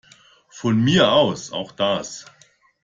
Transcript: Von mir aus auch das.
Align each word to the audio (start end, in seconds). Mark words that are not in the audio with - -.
Von 0.49 0.81
mir 0.83 1.11
aus 1.11 1.51
auch 1.51 1.71
das. 1.73 2.25